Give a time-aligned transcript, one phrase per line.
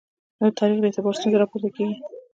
[0.39, 1.95] نو د تاریخ د اعتبار ستونزه راپورته کېږي.